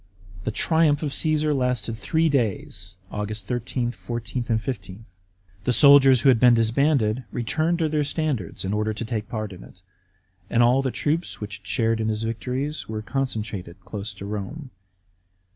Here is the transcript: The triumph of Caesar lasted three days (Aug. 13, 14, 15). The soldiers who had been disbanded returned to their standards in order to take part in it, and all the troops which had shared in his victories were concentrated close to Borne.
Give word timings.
The 0.45 0.49
triumph 0.51 1.03
of 1.03 1.13
Caesar 1.13 1.53
lasted 1.53 1.95
three 1.95 2.27
days 2.27 2.95
(Aug. 3.11 3.39
13, 3.39 3.91
14, 3.91 4.41
15). 4.57 5.05
The 5.63 5.71
soldiers 5.71 6.21
who 6.21 6.29
had 6.29 6.39
been 6.39 6.55
disbanded 6.55 7.23
returned 7.31 7.77
to 7.77 7.87
their 7.87 8.03
standards 8.03 8.65
in 8.65 8.73
order 8.73 8.95
to 8.95 9.05
take 9.05 9.29
part 9.29 9.53
in 9.53 9.63
it, 9.63 9.83
and 10.49 10.63
all 10.63 10.81
the 10.81 10.89
troops 10.89 11.39
which 11.39 11.57
had 11.59 11.67
shared 11.67 12.01
in 12.01 12.07
his 12.09 12.23
victories 12.23 12.89
were 12.89 13.03
concentrated 13.03 13.79
close 13.85 14.11
to 14.13 14.25
Borne. 14.25 14.71